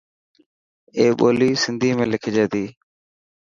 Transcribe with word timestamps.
اي 0.97 1.05
ٻولي 1.19 1.49
سنڌي 1.63 1.89
۾ 1.99 2.05
لکجي 2.11 2.45
تي. 2.53 2.65